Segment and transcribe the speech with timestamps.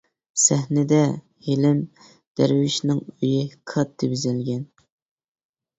[0.43, 1.01] سەھنىدە:
[1.49, 1.83] ھېلىم
[2.41, 4.67] دەرۋىشنىڭ ئۆيى، كاتتا بېزەلگەن.